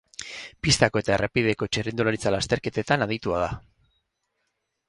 [0.67, 3.55] Pistako eta errepideko txirrindularitza-lasterketetan aditua da.